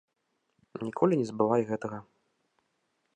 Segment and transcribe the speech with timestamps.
[0.85, 1.97] Ніколі не забывай гэтага.